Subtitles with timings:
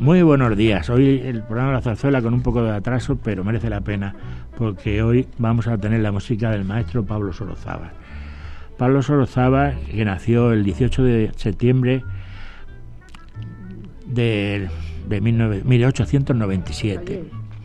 [0.00, 0.88] Muy buenos días.
[0.88, 4.14] Hoy el programa de la zarzuela con un poco de atraso, pero merece la pena
[4.56, 7.90] porque hoy vamos a tener la música del maestro Pablo Sorozábal.
[8.78, 12.02] Pablo Sorozábal, que nació el 18 de septiembre
[14.06, 14.70] de,
[15.06, 17.24] 1897,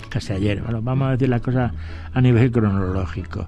[0.10, 0.62] casi ayer.
[0.62, 1.72] Bueno, vamos a decir las cosas
[2.14, 3.48] a nivel cronológico.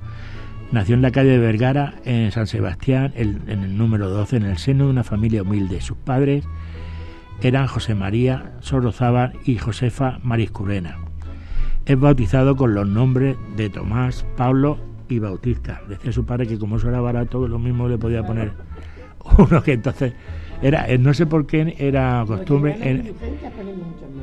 [0.72, 4.58] Nació en la calle de Vergara, en San Sebastián, en el número 12, en el
[4.58, 5.82] seno de una familia humilde.
[5.82, 6.46] Sus padres
[7.42, 10.98] eran José María Sorozábal y Josefa Mariscurena.
[11.86, 15.82] Es bautizado con los nombres de Tomás, Pablo y Bautista.
[15.88, 18.52] Decía su padre que como eso era barato, lo mismo le podía poner
[19.38, 20.14] uno que entonces
[20.62, 23.14] era, no sé por qué era costumbre, en,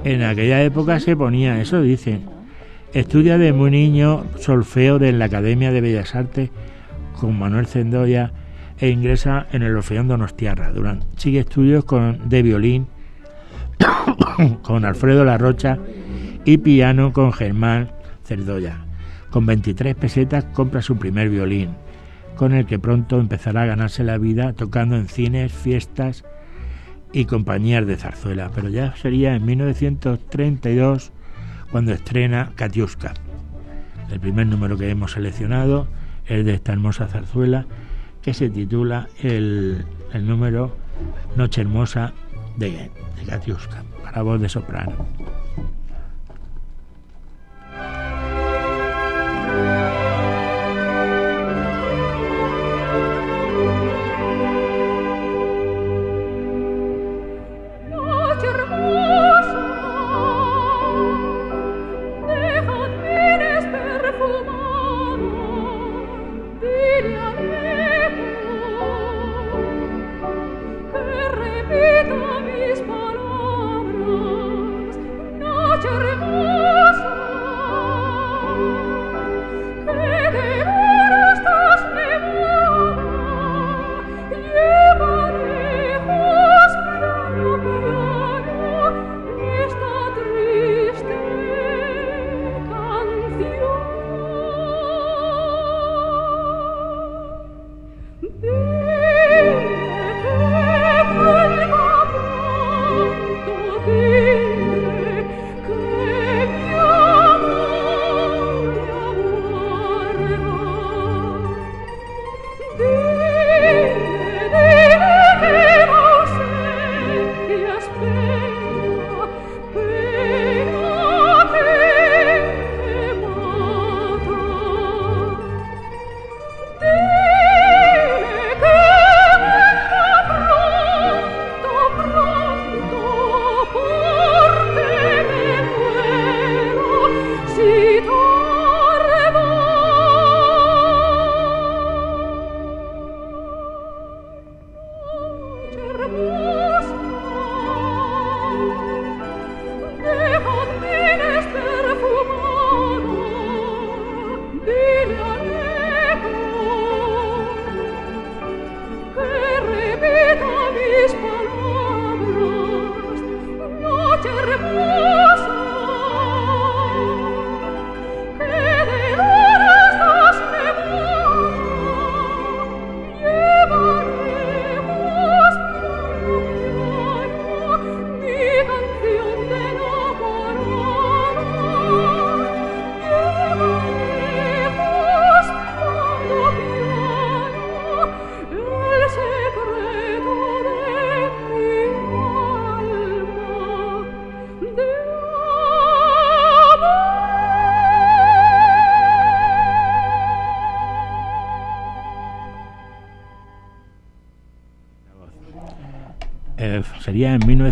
[0.04, 2.22] en aquella época se ponía, eso dicen,
[2.92, 6.50] estudia de muy niño solfeo de la Academia de Bellas Artes
[7.18, 8.32] con Manuel Cendoya
[8.78, 10.72] e ingresa en el Orfeón Donostiarra.
[10.72, 12.88] Durante, sigue estudios con, de violín
[14.62, 15.78] con Alfredo La Rocha
[16.44, 17.90] y piano con Germán
[18.24, 18.84] Cerdoya.
[19.30, 21.70] Con 23 pesetas compra su primer violín,
[22.36, 26.24] con el que pronto empezará a ganarse la vida tocando en cines, fiestas
[27.12, 28.50] y compañías de zarzuela.
[28.54, 31.12] Pero ya sería en 1932
[31.70, 33.14] cuando estrena Katiuska.
[34.10, 35.88] El primer número que hemos seleccionado
[36.26, 37.66] es de esta hermosa zarzuela
[38.22, 40.76] que se titula el, el número
[41.36, 42.12] Noche Hermosa
[42.56, 43.24] de, de
[44.02, 45.06] para voz de soprano.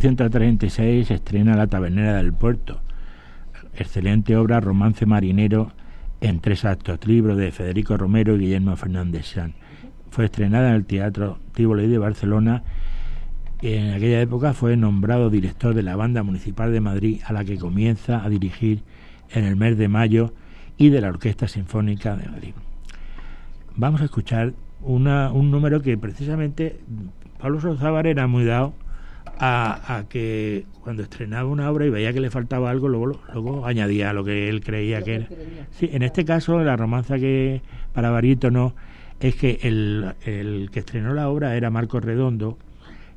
[0.03, 2.81] 1936 se estrena La Tabernera del Puerto,
[3.73, 5.71] excelente obra romance marinero
[6.21, 9.55] en tres actos, libro de Federico Romero y Guillermo Fernández San.
[10.11, 12.65] fue estrenada en el Teatro Tívoli de Barcelona.
[13.61, 17.57] En aquella época fue nombrado director de la Banda Municipal de Madrid, a la que
[17.57, 18.83] comienza a dirigir
[19.31, 20.35] en el mes de mayo,
[20.79, 22.55] y de la Orquesta Sinfónica de Madrid.
[23.77, 26.81] Vamos a escuchar un número que precisamente
[27.39, 28.75] Pablo Sozávar era muy dado
[29.39, 34.13] a, que cuando estrenaba una obra y veía que le faltaba algo, luego, luego añadía
[34.13, 35.29] lo que él creía que era.
[35.71, 37.61] Sí, en este caso, la romanza que
[37.93, 38.75] para barítono
[39.21, 42.59] es que el, el que estrenó la obra era Marco Redondo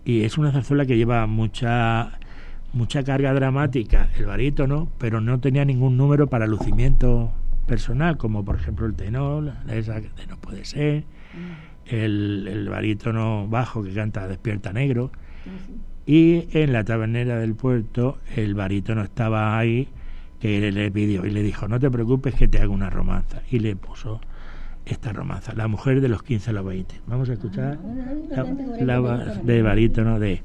[0.03, 2.19] y es una zarzuela que lleva mucha
[2.73, 7.31] mucha carga dramática el barítono, pero no tenía ningún número para lucimiento
[7.65, 11.93] personal, como por ejemplo el tenor, esa que no puede ser, mm.
[11.95, 15.11] el, el barítono bajo que canta Despierta Negro.
[16.05, 19.87] Y en la tabernera del puerto el barítono estaba ahí
[20.39, 23.41] que le pidió y le dijo, no te preocupes que te hago una romanza.
[23.49, 24.21] Y le puso
[24.85, 27.01] esta romanza, La mujer de los 15 a los 20.
[27.07, 27.79] Vamos a escuchar
[28.79, 30.43] la, de barítono de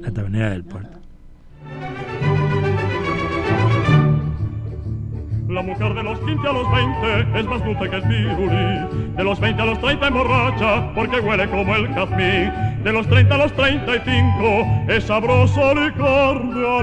[0.00, 0.98] la tabernera del puerto.
[5.48, 9.14] La mujer de los 15 a los 20 es más dulce que el pirulí.
[9.16, 12.52] De los 20 a los 30 emborracha porque huele como el jazmín.
[12.84, 16.78] De los 30 a los 35 es sabroso licor de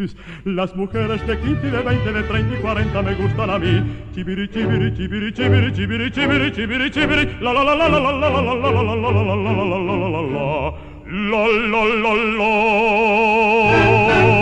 [0.00, 0.16] anís.
[0.44, 3.84] Las mujeres de 15 y de 20, de 30 y 40 me gustan a mí.
[4.12, 8.30] Chibiri, chibiri, chibiri, chibiri, chibiri, chibiri, chibiri, chibiri, la la la la la la la
[8.30, 10.60] la la la la la la la la la la la
[14.10, 14.39] La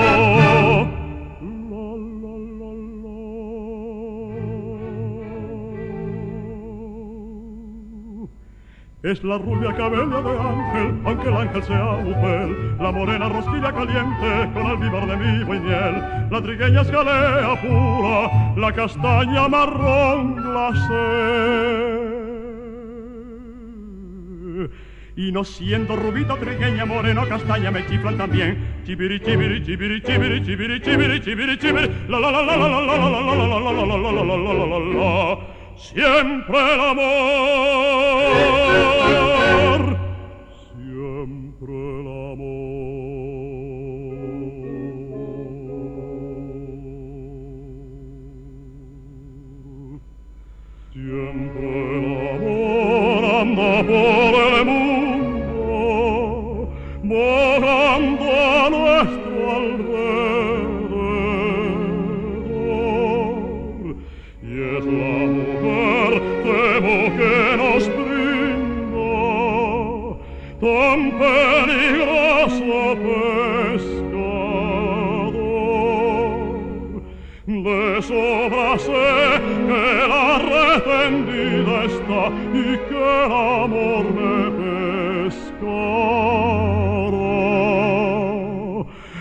[9.04, 12.48] Es la rubia cabella de ángel, aunque el ángel sea mujer.
[12.80, 16.02] La morena rosquilla caliente con almíbar de vivo y miel.
[16.32, 22.08] La trigueña es galea pura, la castaña marrón glacé
[25.14, 28.82] y no siendo rubita, trigueña, moreno, castaña, me chiflan también.
[28.84, 32.96] Chibiri, chibiri, chibiri, chibiri, chibiri, chibiri, chibiri, chibiri, la la la la la la la
[32.96, 37.02] la la la la la la la la la la siempre el amor,
[40.74, 42.68] siempre el amor.
[50.92, 52.04] Siempre el
[52.34, 54.27] amor, amor.
[82.08, 85.68] barca y que el amor me pescara.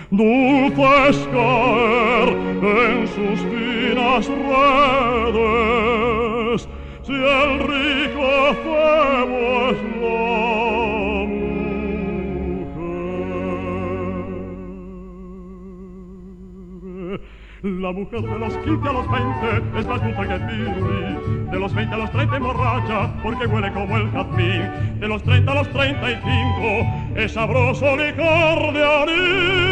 [0.10, 2.30] Dulces caer
[2.64, 4.26] en sus finas
[5.28, 5.50] redes
[7.04, 8.07] si el río
[17.68, 21.18] La mujer de los 15 a los 20 es más dulce que pirulí.
[21.52, 25.00] De los 20 a los 30 emborracha porque huele como el jazmín.
[25.02, 29.68] De los 30 a los 35 es sabroso licor de anís.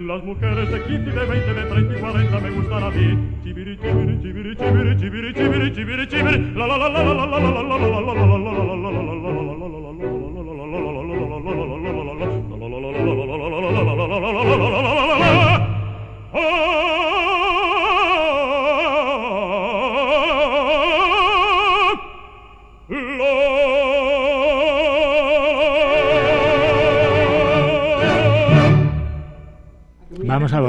[0.00, 3.18] Las mujeres de 15 y de 20, de 30 y 40 me gustan a mí.
[3.44, 7.38] Chibiri, chibiri, chibiri, chibiri, chibiri, chibiri, chibiri, chibiri, la la la la la la la
[7.38, 9.03] la la la la la la la la la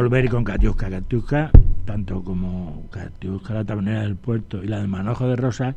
[0.05, 0.87] volver con Katiuska.
[0.87, 1.49] Katiuska,
[1.83, 5.75] tanto como Katiuska, la tabernera del puerto y la del manojo de rosas,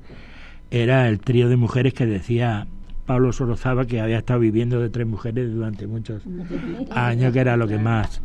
[0.71, 2.67] era el trío de mujeres que decía
[3.07, 6.23] Pablo Sorozaba, que había estado viviendo de tres mujeres durante muchos
[6.91, 8.21] años, que era lo que más.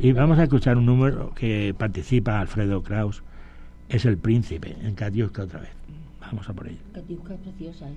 [0.00, 3.22] Y vamos a escuchar un número que participa Alfredo Kraus,
[3.88, 5.70] es El Príncipe, en Katiuska otra vez.
[6.20, 6.80] Vamos a por ello.
[6.92, 7.94] Katiuska es preciosa, ¿eh?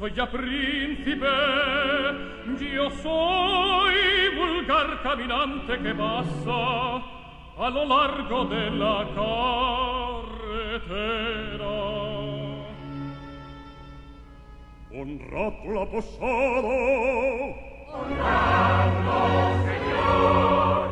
[0.00, 1.28] soy ya príncipe,
[2.58, 3.94] yo soy
[4.34, 7.02] vulgar caminante que pasa
[7.58, 10.30] a lo largo de la carretera.
[14.90, 16.78] Honrad la posada.
[17.92, 19.20] Honradlo,
[19.68, 20.88] Señor.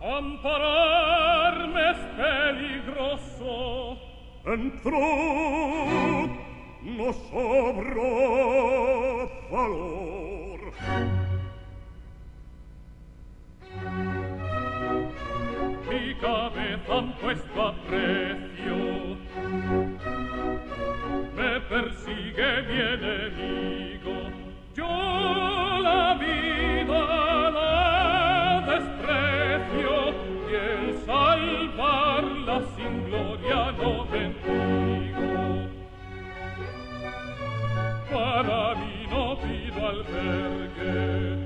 [0.00, 3.98] Ampararme es peligroso.
[4.46, 6.37] Entrad
[6.82, 8.10] no sobra
[9.50, 10.60] valor.
[15.90, 18.76] Mi cabeza han puesto a precio,
[21.36, 23.77] me persigue mi enemigo,
[40.18, 41.38] albergue,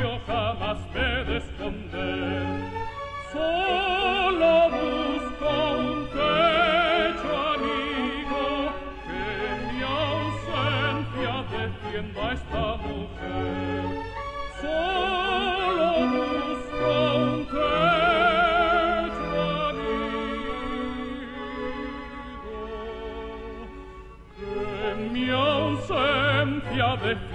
[0.00, 2.49] yo jamás me de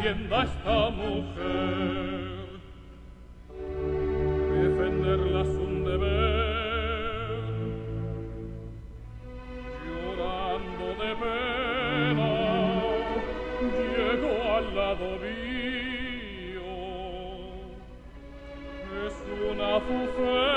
[0.05, 2.35] ausencia defienda a esta mujer.
[4.53, 7.43] Defenderla es un deber,
[9.85, 12.31] llorando de pena,
[13.71, 16.71] llego al lado mío.
[19.05, 19.15] Es
[19.51, 20.54] una azucena,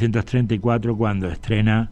[0.00, 1.90] 1934 cuando estrena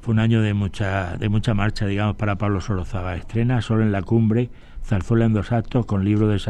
[0.00, 3.16] Fue un año de mucha, de mucha marcha, digamos, para Pablo Sorozaga.
[3.16, 4.50] Estrena solo en la cumbre,
[4.84, 6.40] Zarzuela en dos actos, con libro de,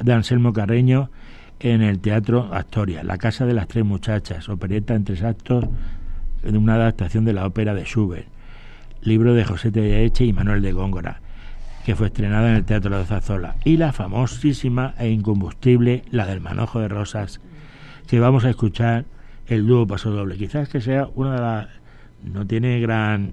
[0.00, 1.10] de Anselmo Carreño
[1.60, 5.66] en el Teatro Astoria, La Casa de las Tres Muchachas, opereta en tres actos
[6.42, 8.26] de una adaptación de la ópera de Schubert,
[9.02, 9.70] libro de José
[10.04, 11.20] Eche y Manuel de Góngora,
[11.86, 16.40] que fue estrenada en el Teatro de Zazola, y la famosísima e incombustible La del
[16.40, 17.40] Manojo de Rosas,
[18.06, 19.06] que vamos a escuchar
[19.46, 20.36] el dúo paso doble.
[20.36, 21.68] Quizás que sea una de las
[22.22, 23.32] no tiene gran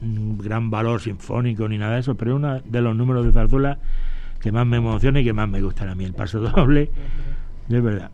[0.00, 3.78] gran valor sinfónico ni nada de eso, pero es uno de los números de zarzuela
[4.40, 6.04] que más me emociona y que más me gustan a mí.
[6.04, 6.90] El paso doble,
[7.68, 8.10] de verdad.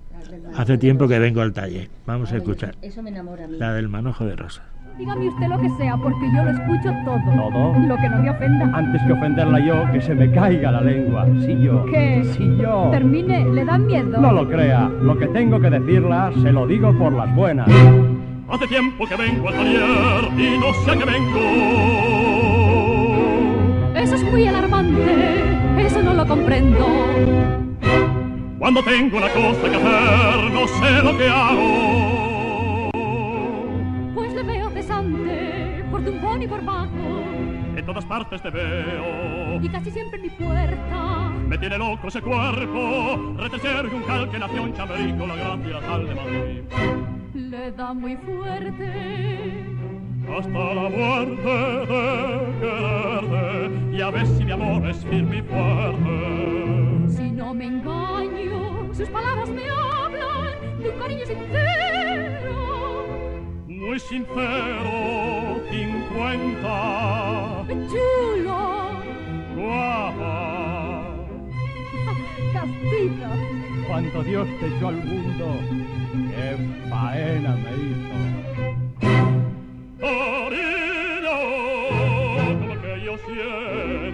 [0.57, 1.91] Hace tiempo que vengo al taller.
[2.07, 2.77] Vamos a escuchar.
[2.81, 3.59] Eso me enamora a mí.
[3.59, 4.63] La del manojo de rosa.
[4.99, 7.19] Dígame usted lo que sea, porque yo lo escucho todo.
[7.19, 7.75] ¿Todo?
[7.81, 8.71] Lo que no me ofenda.
[8.73, 11.27] Antes que ofenderla yo, que se me caiga la lengua.
[11.45, 11.85] Si yo.
[11.87, 12.23] ¿Qué?
[12.25, 12.91] Si yo.
[12.93, 14.21] Termine, ¿le dan miedo?
[14.21, 14.89] No lo crea.
[15.03, 17.69] Lo que tengo que decirla, se lo digo por las buenas.
[18.49, 21.41] Hace tiempo que vengo al taller y no sé a qué vengo.
[23.97, 25.43] Eso es muy alarmante.
[25.79, 26.87] Eso no lo comprendo.
[28.61, 31.94] Cuando tengo una cosa que hacer, no sé lo que hago.
[36.41, 36.89] Y por bajo.
[37.77, 39.61] En todas partes te veo.
[39.63, 41.31] Y casi siempre en mi puerta.
[41.49, 46.09] Me tiene loco ese cuerpo, retecer un cal que nació en Chamerico, la gracia tal
[46.09, 46.63] de Madrid.
[47.35, 49.67] Le da muy fuerte.
[50.27, 52.09] Hasta la muerte de
[52.61, 57.17] quererte, y a ver si mi amor es firme y fuerte.
[57.17, 62.64] Si no me engaño, sus palabras me hablan de un cariño sincero.
[63.85, 68.59] Muy sincero, cincuenta, Chulo,
[69.55, 71.05] guapa.
[72.55, 73.31] castizo.
[73.87, 75.47] Cuando Dios te echó al mundo,
[76.31, 76.57] qué
[76.89, 78.17] faena me hizo.
[80.01, 81.39] Cariño,
[82.61, 84.14] como que yo siento,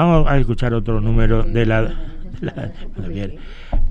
[0.00, 1.92] Vamos a escuchar otro número de la,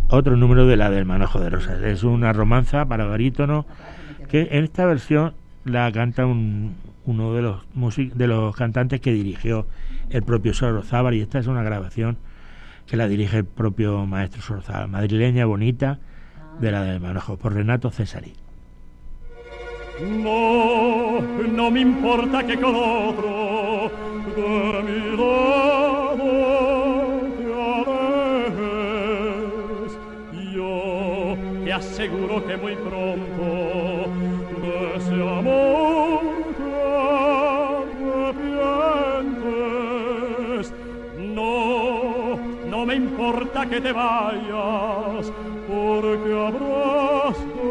[0.10, 1.84] otro número de la del manojo de rosas.
[1.84, 3.67] Es una romanza para barítono
[4.28, 6.74] que en esta versión la canta un-
[7.06, 9.67] uno de los music- de los cantantes que dirigió
[10.10, 12.17] el propio Sorozábal y esta es una grabación
[12.88, 16.00] que la dirige el propio maestro Sorozábal, madrileña bonita
[16.60, 18.34] de la del manojo por Renato Cesari.
[20.24, 23.91] No, no me importa que con otro
[31.69, 34.10] Te aseguro que muy pronto
[34.60, 36.21] de ese amor
[36.58, 36.73] te
[38.63, 40.73] arrepientes.
[41.15, 42.39] No,
[42.71, 45.32] no me importa que te vayas,
[45.67, 47.62] porque habrás de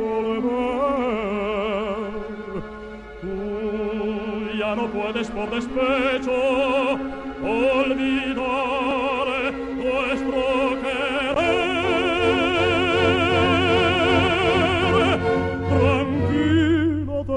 [0.00, 0.48] volver.
[3.20, 6.32] Tú ya no puedes por despecho
[7.42, 8.69] olvidar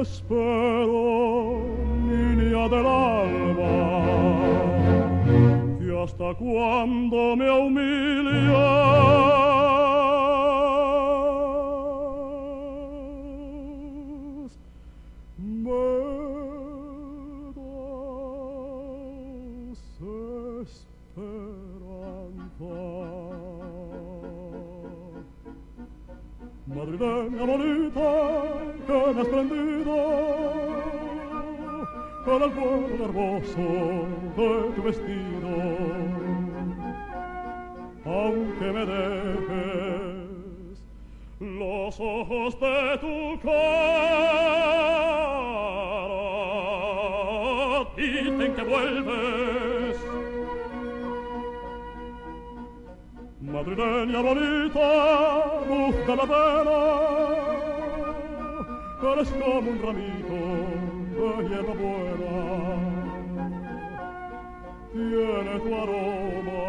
[0.04, 1.64] spero
[2.08, 3.72] linea dell'alba.
[5.80, 8.94] Che hasta quando me umilias
[15.38, 15.54] me
[17.56, 17.68] das
[21.14, 22.74] esperanza
[26.66, 28.10] Madrileña bonita
[28.88, 29.28] que me has
[32.32, 33.68] all'albor nervoso
[34.38, 35.54] del tu vestido
[38.06, 40.24] aunque me dejes
[41.40, 44.84] los ojos de tu cara
[47.96, 49.98] dicen que vuelves.
[53.42, 54.88] Madrileña bonita
[55.68, 56.82] luz de la vela
[59.14, 60.73] eres como un ramito
[61.48, 62.36] hierba buena.
[64.92, 66.64] Tiene tu aroma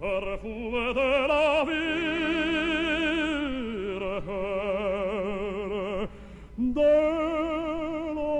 [0.00, 2.02] perfume de la virgen
[6.74, 6.92] de
[8.16, 8.32] la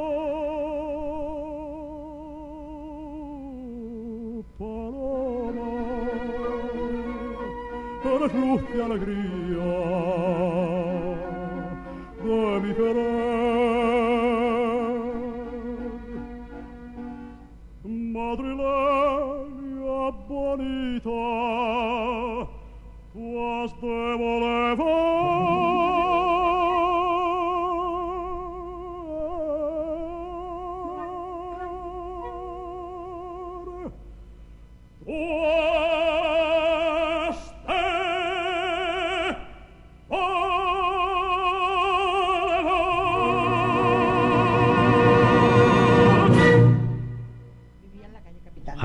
[4.58, 5.62] paloma.
[8.02, 9.21] Por luz de alegría
[20.28, 21.10] bonita,
[23.12, 25.81] tu has de volevo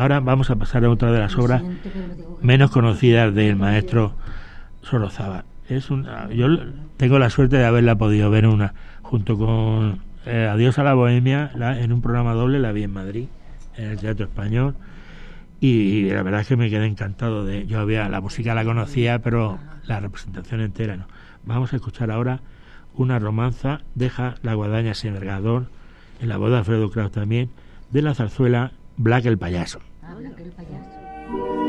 [0.08, 1.62] Ahora vamos a pasar a otra de las obras
[2.42, 4.14] menos conocidas del maestro
[4.82, 5.44] Sorozábal.
[5.68, 6.48] Es una, yo
[6.96, 11.52] tengo la suerte de haberla podido ver una junto con eh, Adiós a la Bohemia
[11.78, 13.26] en un programa doble, la vi en Madrid,
[13.76, 14.76] en el Teatro Español.
[15.60, 19.20] Y la verdad es que me quedé encantado de yo había la música la conocía
[19.20, 21.08] pero la representación entera no
[21.44, 22.40] vamos a escuchar ahora
[22.94, 25.66] una romanza deja la guadaña sin vergador
[26.22, 27.50] en la voz de Alfredo Kraus también
[27.92, 31.67] de la zarzuela Black el payaso Habla que el payaso.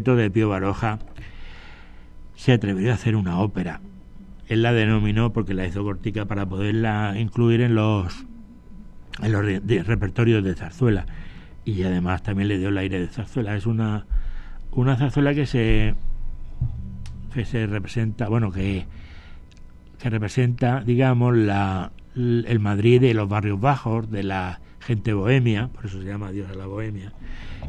[0.00, 0.98] De Pío Baroja
[2.34, 3.80] se atrevió a hacer una ópera.
[4.48, 8.24] Él la denominó porque la hizo cortica para poderla incluir en los
[9.22, 9.44] en los
[9.86, 11.04] repertorios de zarzuela
[11.66, 13.54] y además también le dio el aire de zarzuela.
[13.54, 14.06] Es una
[14.70, 15.94] una zarzuela que se
[17.34, 18.86] que se representa, bueno, que
[19.98, 25.86] que representa, digamos, la el Madrid de los barrios bajos, de la gente bohemia, por
[25.86, 27.12] eso se llama Adiós a la Bohemia.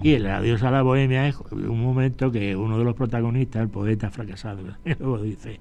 [0.01, 3.69] Y el Adiós a la Bohemia es un momento que uno de los protagonistas, el
[3.69, 4.61] poeta fracasado,
[4.99, 5.59] luego dice,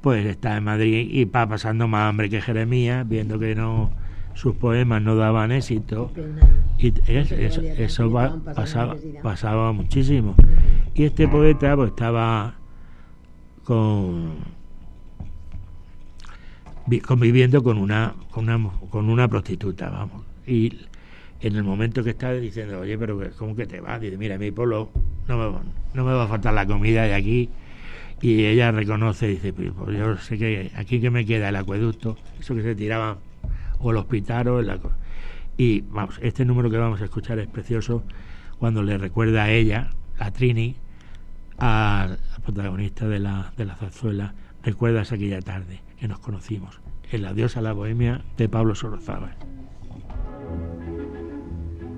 [0.00, 3.90] pues está en Madrid y va pasando más hambre que Jeremías, viendo que no
[4.34, 6.10] sus poemas no daban éxito.
[6.78, 8.12] Y eso
[9.22, 10.34] pasaba, muchísimo.
[10.94, 12.56] Y este poeta pues estaba
[13.64, 14.54] con
[17.06, 20.86] conviviendo con una, con una con una prostituta vamos y
[21.40, 24.00] en el momento que está diciendo, oye, pero ¿cómo que te vas?
[24.00, 24.90] Dice, mira, mi polo
[25.28, 25.58] no me,
[25.94, 27.50] no me va a faltar la comida de aquí.
[28.22, 32.54] Y ella reconoce, dice, pues, yo sé que aquí que me queda el acueducto, eso
[32.54, 33.18] que se tiraba,
[33.78, 34.78] o el hospital, o la...
[35.58, 38.02] Y vamos, este número que vamos a escuchar es precioso
[38.58, 40.76] cuando le recuerda a ella, a Trini,
[41.58, 46.80] al, protagonista de la, de la zarzuela, recuerdas aquella tarde que nos conocimos,
[47.10, 49.36] el adiós a la bohemia de Pablo Sorozábal.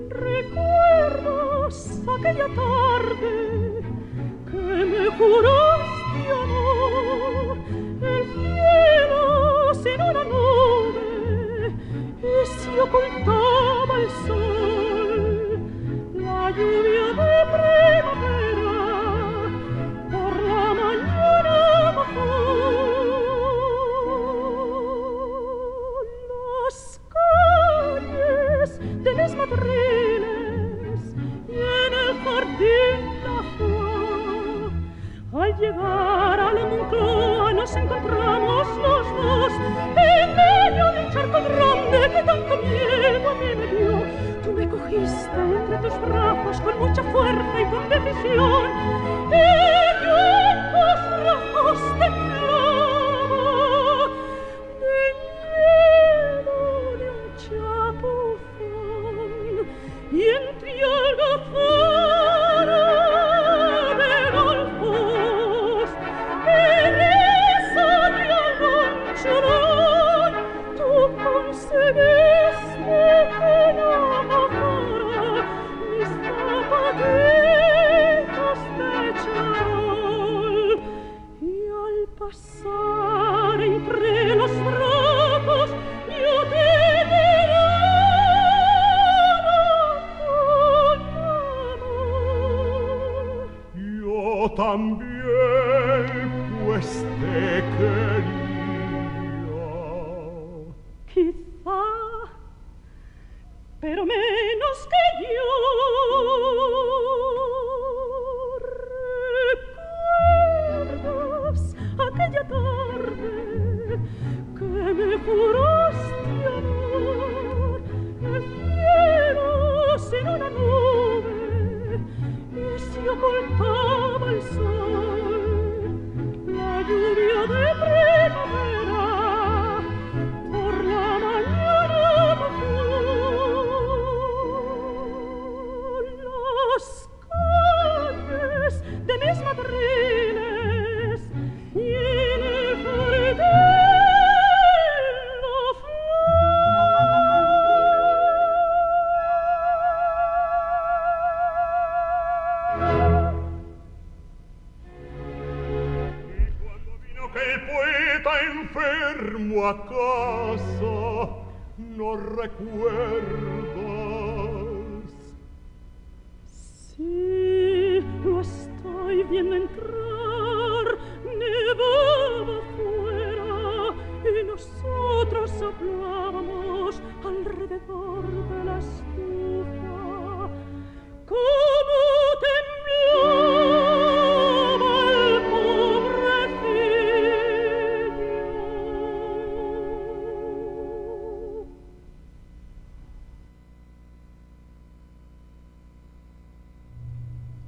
[0.09, 1.77] ¿Recuerdas
[2.17, 3.35] aquella tarde
[4.51, 7.57] que me juraste amor?
[8.03, 9.23] El cielo
[9.75, 11.07] sin una nube
[12.23, 15.59] y se ocultaba el sol.
[16.15, 17.86] La lluvia de primavera
[37.66, 39.52] nos encontramos los dos
[39.96, 44.40] en medio de un charco grande que tanto miedo me dio.
[44.44, 48.70] Tú me cogiste entre tus brazos con mucha fuerza y con decisión
[49.33, 50.16] y yo
[52.05, 52.15] en.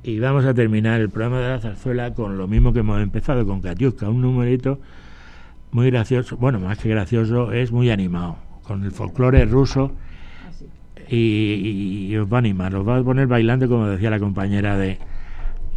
[0.09, 3.45] Y vamos a terminar el programa de la zarzuela con lo mismo que hemos empezado,
[3.45, 4.81] con Katiuska, un numerito
[5.71, 9.93] muy gracioso, bueno, más que gracioso, es muy animado, con el folclore ruso
[11.11, 14.99] y, os va a animar, os va a poner bailando, como decía la compañera de...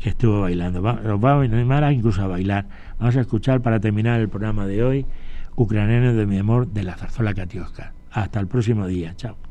[0.02, 0.82] que estuvo bailando.
[0.82, 2.68] nos va a animar incluso a bailar.
[3.00, 5.06] Vamos a escuchar para terminar el programa de hoy
[5.58, 7.92] Ucraniano de mi amor de la zarzuela Katiuska.
[8.12, 9.14] Hasta el próximo día.
[9.18, 9.51] Chao.